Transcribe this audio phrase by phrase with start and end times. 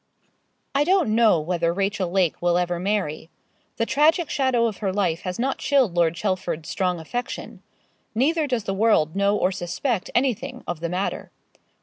[0.73, 3.29] I don't know whether Rachel Lake will ever marry.
[3.77, 7.61] The tragic shadow of her life has not chilled Lord Chelford's strong affection.
[8.15, 11.29] Neither does the world know or suspect anything of the matter.